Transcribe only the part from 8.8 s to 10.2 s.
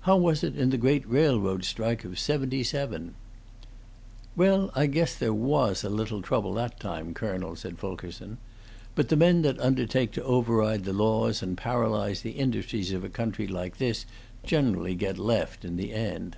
"But the men that undertake